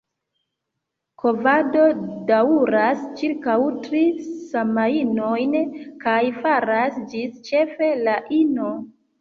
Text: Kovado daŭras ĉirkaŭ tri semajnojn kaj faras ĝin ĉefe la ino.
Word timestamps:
Kovado 1.23 1.83
daŭras 2.29 3.03
ĉirkaŭ 3.21 3.59
tri 3.85 4.01
semajnojn 4.55 5.55
kaj 6.07 6.19
faras 6.41 7.01
ĝin 7.13 7.39
ĉefe 7.51 7.95
la 8.09 8.19
ino. 8.43 8.77